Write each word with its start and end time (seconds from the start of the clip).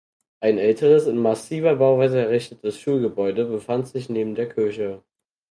Ein 0.39 0.57
älteres 0.57 1.05
in 1.05 1.19
massiver 1.19 1.75
Bauweise 1.75 2.19
errichtetes 2.19 2.79
Schulgebäude 2.79 3.45
befand 3.45 3.87
sich 3.87 4.09
neben 4.09 4.33
der 4.33 4.49
Kirche. 4.49 5.03